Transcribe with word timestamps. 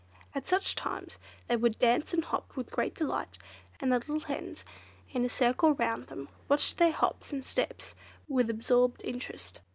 At 0.33 0.47
such 0.47 0.73
times 0.73 1.19
they 1.47 1.55
would 1.55 1.77
dance 1.77 2.11
and 2.11 2.23
hop 2.25 2.55
with 2.55 2.71
great 2.71 2.95
delight; 2.95 3.37
and 3.79 3.91
the 3.91 3.97
little 3.99 4.21
hens, 4.21 4.65
in 5.11 5.23
a 5.23 5.29
circle 5.29 5.75
round 5.75 6.05
them, 6.07 6.27
watched 6.49 6.79
their 6.79 6.91
hops 6.91 7.31
and 7.31 7.45
steps 7.45 7.93
with 8.27 8.49
absorbed 8.49 9.03
interest. 9.03 9.61